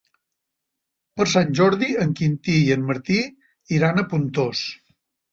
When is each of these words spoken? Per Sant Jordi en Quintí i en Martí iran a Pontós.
Per 1.19 1.25
Sant 1.33 1.51
Jordi 1.59 1.89
en 2.05 2.15
Quintí 2.19 2.55
i 2.61 2.71
en 2.75 2.85
Martí 2.87 3.17
iran 3.77 4.01
a 4.03 4.05
Pontós. 4.15 4.63